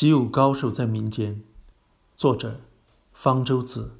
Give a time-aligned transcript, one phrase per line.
[0.00, 1.42] 岂有高手在民间？
[2.16, 2.60] 作者：
[3.12, 3.98] 方舟子。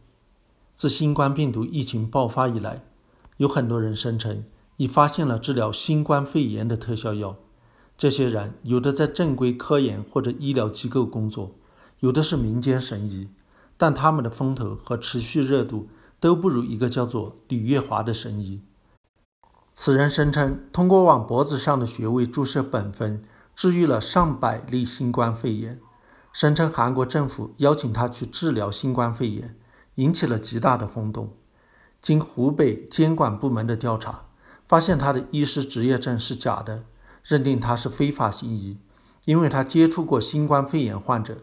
[0.74, 2.86] 自新冠病毒疫情爆发以来，
[3.36, 4.46] 有很多人声称
[4.78, 7.36] 已发现了治疗新冠肺炎的特效药。
[7.98, 11.54] 这些人有的在正规科研或者医疗机构工作，
[11.98, 13.28] 有的是民间神医，
[13.76, 18.62] 但他们的风头和持续热度都不如一个叫做李月华的神医。
[19.74, 23.22] 此人声称通过往脖子上的穴位注射苯酚。
[23.54, 25.78] 治愈了上百例新冠肺炎，
[26.32, 29.56] 声称韩国政府邀请他去治疗新冠肺炎，
[29.96, 31.36] 引起了极大的轰动。
[32.00, 34.26] 经湖北监管部门的调查，
[34.66, 36.84] 发现他的医师执业证是假的，
[37.24, 38.78] 认定他是非法行医，
[39.24, 41.38] 因为他接触过新冠肺炎患者，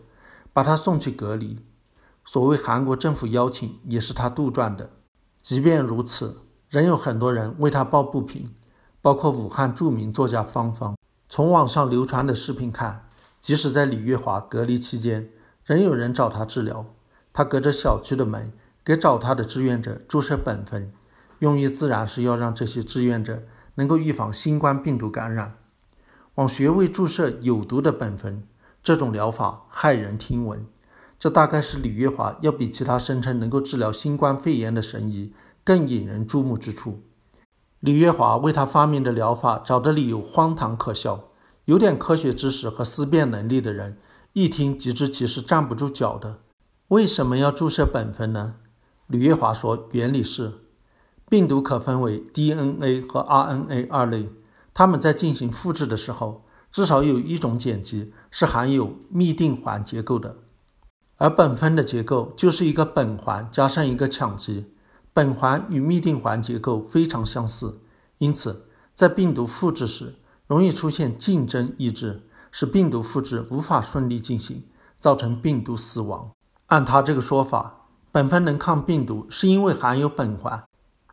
[0.54, 1.63] 把他送去隔离。
[2.26, 4.90] 所谓韩国政府邀请，也是他杜撰的。
[5.41, 8.54] 即便如此，仍有很多人为他抱不平，
[9.02, 10.98] 包括武汉著名作家方方。
[11.30, 13.07] 从网上流传的视频看，
[13.48, 15.30] 即使在李月华隔离期间，
[15.64, 16.86] 仍有人找他治疗。
[17.32, 18.52] 他隔着小区的门
[18.84, 20.91] 给找他的志愿者注射苯酚，
[21.40, 23.44] 用意自然是要让这些志愿者
[23.76, 25.55] 能够预防新冠病毒感染。
[26.36, 28.44] 往穴位注射有毒的苯酚，
[28.84, 30.68] 这种疗法骇人听闻。
[31.18, 35.32] 这大概是李月华要比其他声称能够治疗新冠肺炎的神医
[35.64, 37.02] 更引人注目之处。
[37.80, 41.30] 李月华为他发明的疗法找的理由荒唐可笑，
[41.68, 43.98] 有点科学知识和思辨能力的人
[44.32, 46.40] 一听即知其是站不住脚的。
[46.87, 48.55] 为什么要注射苯酚呢？
[49.07, 50.54] 吕月华说，原理是：
[51.27, 54.29] 病毒可分为 DNA 和 RNA 二类，
[54.74, 60.37] 它们在进行复制的时候，至少有一种碱基是含有嘧啶环结构的，
[61.18, 64.68] 而苯酚的结构就是一个苯环加上一个羟基。
[65.13, 67.81] 苯环与嘧啶环结构非常相似，
[68.19, 70.16] 因此在病毒复制时
[70.47, 74.63] 容易出现竞争抑制，使病毒复制无法顺利进行，
[74.97, 76.31] 造成病毒死亡。
[76.67, 80.63] 按他这个说法，苯酚能抗病毒是因为含有苯环，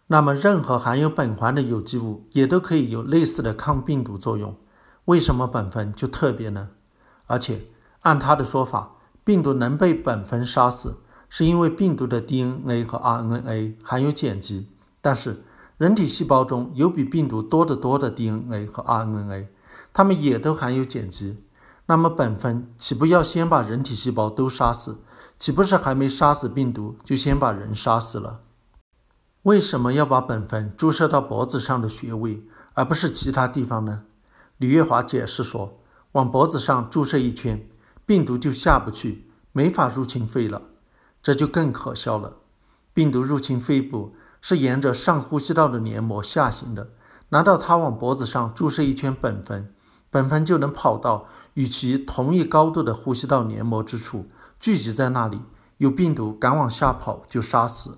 [0.06, 4.56] 那么任何含有苯环的有机物也都可以有类似的抗病毒作用。
[5.04, 6.70] 为什么苯酚就特别呢？
[7.26, 7.66] 而且
[8.00, 11.00] 按他的说法，病毒能被苯酚杀死。
[11.30, 14.68] 是因为病毒的 DNA 和 RNA 含有碱基，
[15.00, 15.42] 但是
[15.76, 19.48] 人体细胞中有比病毒多得多的 DNA 和 RNA，
[19.92, 21.42] 它们也都含有碱基。
[21.86, 24.98] 那么苯酚岂不要先把人体细胞都杀死？
[25.38, 28.40] 岂不是还没杀死病毒就先把人杀死了？
[29.42, 34.04] 为什么要把苯酚注射到脖子上的穴位，而不是其他地方呢？
[34.58, 35.80] 李月华解释说，
[36.12, 37.68] 往脖子上注射一圈，
[38.06, 40.62] 病毒就下不去，没法入侵肺了。
[41.20, 42.36] 这就更可笑了。
[42.92, 44.14] 病毒入侵肺部
[44.46, 46.90] 是沿着上呼吸道的黏膜下行的，
[47.30, 49.72] 难道他往脖子上注射一圈苯酚，
[50.12, 51.24] 苯酚就能跑到
[51.54, 54.26] 与其同一高度的呼吸道黏膜之处，
[54.60, 55.40] 聚集在那里？
[55.78, 57.96] 有病毒敢往下跑就杀死。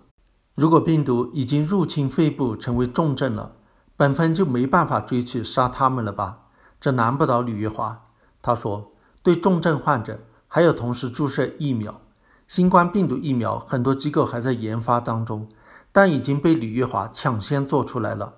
[0.54, 3.56] 如果病毒已经入侵肺部成为重症了，
[3.98, 6.42] 苯酚就没办法追去杀他们了吧？
[6.80, 8.04] 这难不倒吕月华。
[8.40, 8.92] 他说，
[9.24, 12.00] 对重症患者还有同时注射疫苗。
[12.46, 15.48] 新冠病毒疫苗很多机构还在研发当中，
[15.96, 18.34] 但已经被李月华抢先做出来了。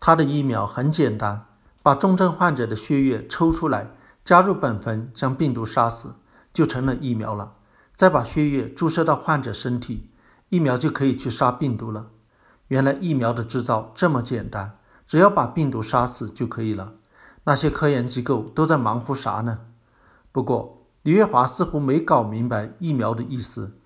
[0.00, 1.44] 他的疫苗很简单，
[1.82, 3.90] 把重症患者的血液抽出来，
[4.24, 6.14] 加入苯酚将病毒杀死，
[6.54, 7.52] 就成了疫苗了。
[7.94, 10.08] 再把血液注射到患者身体，
[10.48, 12.06] 疫苗就可以去杀病毒了。
[12.68, 16.94] 原来疫苗的制造这么简单，只要把病毒杀死就可以了。
[17.44, 19.58] 那些科研机构都在忙乎啥呢？
[20.32, 20.78] 不过。
[21.02, 23.76] 李月华似乎没搞明白疫苗的意思。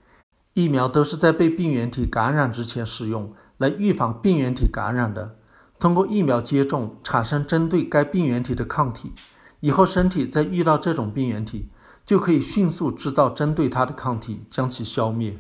[0.57, 5.37] 疫苗都是在被病原体感染之前使用，来预防病原体感染的。
[5.79, 9.13] 通过疫苗接种产生针对该病原体的抗体，
[9.61, 11.69] 以后身体再遇到这种病原体，
[12.07, 15.39] 就可以迅速制造针对它的抗体，将其消灭。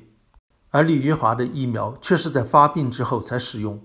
[0.69, 3.81] 而李月华的疫苗却是在发病之后才使用，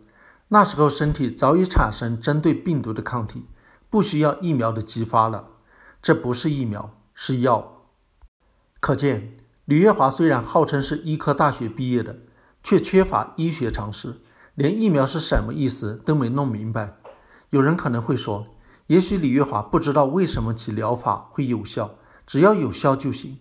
[0.50, 3.46] 那时候身体早已产生针对病毒的抗体，
[3.90, 5.48] 不需要疫苗的激发了。
[6.02, 7.86] 这不是疫苗，是药。
[8.82, 9.38] 可见，
[9.72, 12.18] 李月华虽然号称是医科大学毕业的，
[12.62, 14.20] 却缺乏医学常识，
[14.54, 16.98] 连疫苗是什么意思都没弄明白。
[17.52, 18.48] 有人可能会说，
[18.88, 21.96] 也许李月华不知道为什么其疗法会有效，
[22.28, 23.40] 只要有效就行。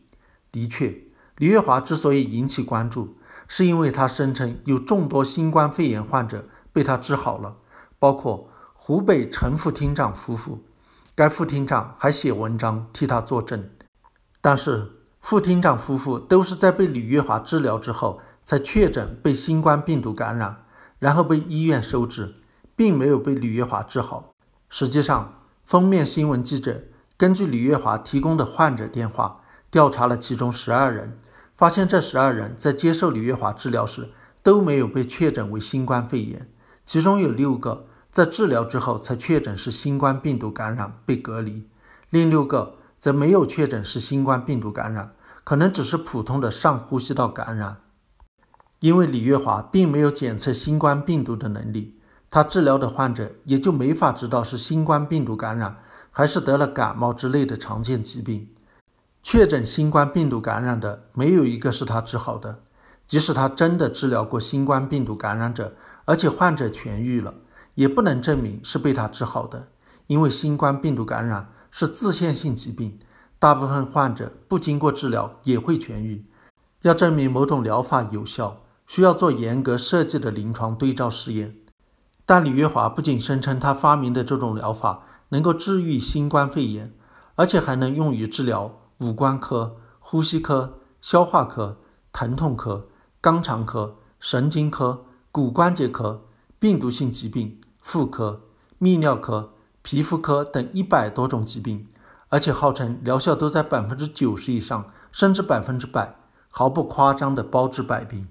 [0.52, 1.02] 的确，
[1.38, 3.16] 李月华之所以引起关注，
[3.48, 7.56] 是因为他声称有众多新冠肺炎患者被他治好了，
[7.98, 10.62] 包括湖北陈副厅长夫妇。
[11.16, 13.68] 该副厅长还写文章替他作证，
[14.40, 14.92] 但是。
[15.20, 20.64] 副厅长夫妇都是在被李月华治疗之后才确诊被新冠病毒感染，
[20.98, 22.34] 然后被医院收治，
[22.74, 24.32] 并没有被李月华治好。
[24.68, 25.34] 实际上，
[25.64, 26.82] 封面新闻记者
[27.16, 31.18] 根据李月华提供的患者电话，调查了其中十二人，
[31.54, 34.10] 发现这十二人在接受李月华治疗时
[34.42, 36.48] 都没有被确诊为新冠肺炎，
[36.84, 41.68] 其中有六个在治疗之后才确诊是新冠病毒感染被隔离，
[42.08, 45.12] 另六个则没有确诊是新冠病毒感染，
[45.42, 47.78] 可能只是普通的上呼吸道感染。
[48.78, 51.98] 因为李月华并没有检测新冠病毒的能力，
[52.30, 55.78] 他治疗的患者也就没法知道是新冠病毒感染
[56.10, 58.48] 还是得了感冒之类的常见疾病。
[59.22, 62.60] 确诊新冠病毒感染的没有一个是他治好的，
[63.06, 65.74] 即使他真的治疗过新冠病毒感染者，
[66.04, 67.34] 而且患者痊愈了，
[67.74, 69.68] 也不能证明是被他治好的。
[70.06, 72.98] 因为新冠病毒感染是自限性疾病，
[73.38, 76.24] 大部分患者不经过治疗也会痊愈。
[76.82, 81.56] 要证明某种疗法有效，需要做严格设计的临床对照试验。
[82.24, 86.92] 但李月华不仅声称他发明的这种疗法能够治愈新冠肺炎，
[87.34, 88.76] 而且还能用于治疗。
[88.98, 91.78] 五官科、呼吸科、消化科、
[92.12, 92.88] 疼痛科、
[93.22, 96.26] 肛肠科、神经科、骨关节科、
[96.58, 98.42] 病毒性疾病、妇科、
[98.78, 101.86] 泌尿科、皮肤科等一百多种疾病，
[102.28, 106.16] 而且号称疗效都在百分之九十以上，甚至百分之百，
[106.48, 108.28] 毫不夸张的包治百病。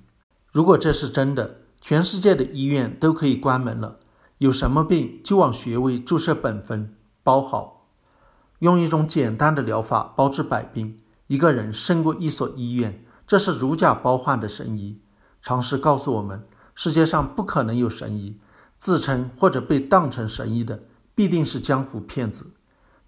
[0.52, 3.98] 如果这是真的，全世界的医院都可以关门了。
[4.38, 7.88] 有什么病就往穴位注射苯酚，包好。
[8.60, 15.02] 用一种简单的疗法包治百病，一个人胜过一所医院，这是如假包换的神医。
[15.42, 18.38] 常识告诉我们，世界上不可能有神医，
[18.78, 20.84] 自称或者被当成神医的，
[21.20, 22.54] 必定是江湖骗子。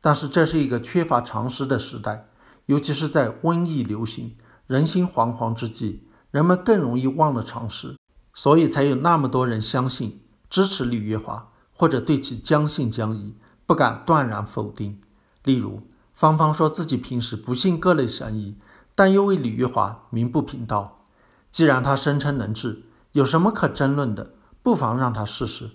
[0.02, 2.28] 但是这是一个缺乏常识的时代，
[2.66, 4.36] 尤其是在瘟疫流行、
[4.68, 7.96] 人心惶惶之际，人们更容易忘了常识，
[8.34, 10.19] 所以才有那么多人相信、
[10.50, 13.34] 支持李月华，或者对其将信将疑，
[13.66, 15.00] 不敢断然否定。
[15.46, 15.81] 例如，
[16.13, 18.58] 芳芳说自己平时不信各类神医，
[18.94, 21.06] 但又为李月华鸣不平道。
[21.50, 24.34] 既然他声称能治，有什么可争论的？
[24.62, 25.69] 不妨让他试试。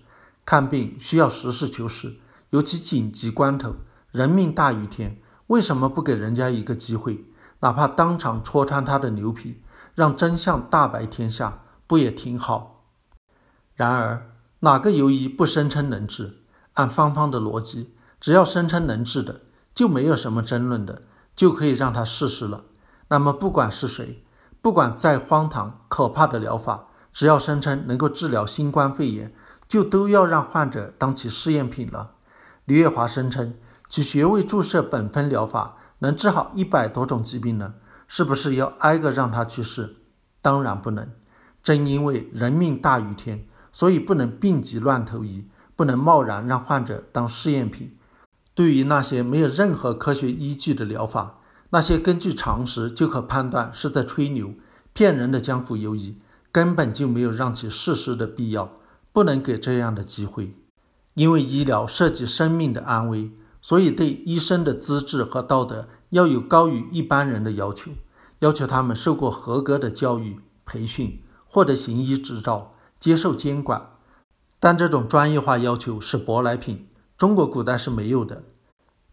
[0.45, 2.15] 看病需要实事求是，
[2.51, 3.77] 尤其紧急关头，
[4.11, 7.25] 人命大于天，为什么不给人家一个机会？
[7.61, 9.63] 哪怕当场戳穿他的牛皮，
[9.95, 12.85] 让真相大白天下，不也挺好？
[13.75, 16.43] 然而，哪个游医不声称能治？
[16.75, 19.43] 按芳芳的逻辑，只要声称能治的。
[19.75, 21.03] 就没有什么争论的，
[21.35, 22.65] 就可以让他试试了。
[23.09, 24.25] 那么不管是谁，
[24.63, 29.35] 不管再荒唐可怕的疗法，只要声称能够治疗新冠肺炎，
[29.69, 32.13] 就都要让患者当起试验品了。
[32.67, 33.55] 李月华声称
[33.89, 37.75] 其穴位注射苯酚疗法能治好一百多种疾病呢，
[38.09, 39.97] 是不是要挨个让他去试？
[40.43, 41.09] 当然不能。
[41.63, 47.97] 正因为人命大于天，所以不能病急乱投医，不能贸然让患者当试验品。
[48.55, 51.39] 对于那些没有任何科学依据的疗法，
[51.71, 54.55] 那些根据常识就可判断是在吹牛、
[54.93, 56.19] 骗人的江湖游医，
[56.51, 58.73] 根本就没有让其试试的必要，
[59.13, 60.57] 不能给这样的机会。
[61.17, 63.33] 因为医疗涉及生命的安危，
[63.63, 67.91] 所以对医生的资质和道德要有高于一般人的要求，
[68.41, 73.95] 要求他们受过合格的教育培训，获得行医执照，接受监管。
[74.61, 76.87] 但这种专业化要求是舶来品。
[77.17, 78.43] 中国古代是没有的。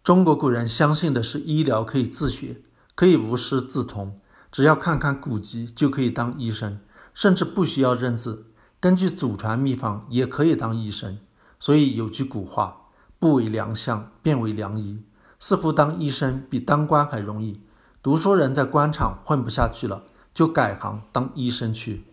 [0.03, 2.61] 中国古人相信的是医疗可以自学，
[2.95, 4.13] 可以无师自通，
[4.51, 6.79] 只要看看古籍就可以当医生，
[7.13, 8.47] 甚至不需要认字，
[8.81, 11.17] 根据祖传秘方也可以当医生。
[11.63, 12.87] 所以有句古话
[13.19, 15.01] ：“不为良相，便为良医。”
[15.39, 17.61] 似乎当医生比当官还容易。
[18.01, 20.03] 读书人在官场混不下去了，
[20.33, 22.03] 就改行当医生去。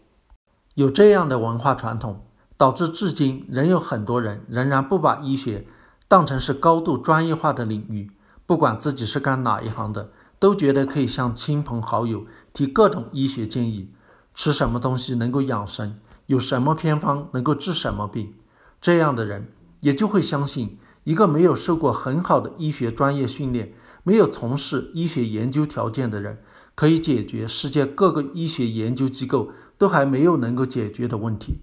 [0.74, 2.24] 有这样的文化传统，
[2.56, 5.66] 导致至今仍有很多人仍然不把医学。
[6.06, 8.12] 当成是高度专业化的领域，
[8.46, 13.90] 不管自己是干哪一行的，都觉得可以向亲朋好友提各种医学建议：
[14.32, 18.34] 吃什么东西能够养生，有什么偏方能够治什么病。
[18.80, 26.42] 这样的人也就会相信，一个没有受过很好的医学专业训练、没有从事医学研究条件的人，
[26.74, 31.60] 可以解决世界各个医学研究机构都还没有能够解决的问题。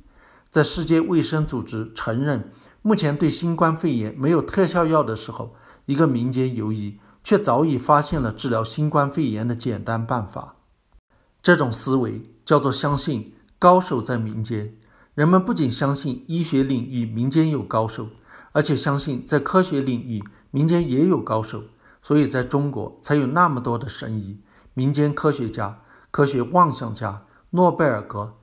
[0.50, 2.52] 在世界卫生组织承认。
[2.84, 5.54] 目前对新冠肺炎没有特效药的时候，
[5.88, 10.56] 一个民间游医却早已发现了治疗新冠肺炎的简单办法。
[11.42, 14.74] 这种思维叫做相信高手在民间。
[15.18, 18.10] 人们不仅相信医学领域民间有高手，
[18.52, 21.64] 而且相信在科学领域民间也有高手。
[22.04, 24.40] 所以，在中国才有那么多的神医、
[24.76, 25.82] 民间科学家、
[26.12, 28.36] 科学妄想家、诺贝尔格。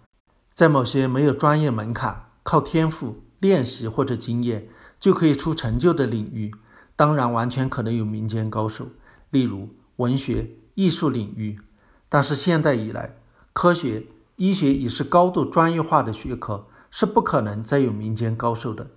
[0.53, 3.21] 在某些没有专业门槛、靠天赋。
[3.39, 6.55] 练习或者经验就可以出成就的领域，
[6.97, 8.89] 当然完全可能有民间高手，
[9.29, 11.61] 例如文学、艺术领域。
[12.09, 13.19] 但是现代以来，
[13.53, 18.91] 科学、医学已是高度专业化的学科，是不可能再有民间高手的。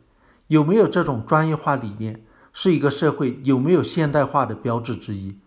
[0.47, 5.39] 有没有这种专业化理念，是一个社会有没有现代化的标志之一。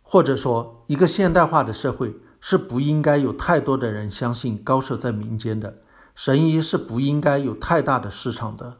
[0.00, 5.78] 或者说，一个现代化的社会是不应该有太多的人相信高手在民间的，
[6.14, 8.78] 神医是不应该有太大的市场的。